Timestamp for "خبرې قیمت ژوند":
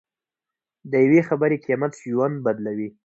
1.29-2.35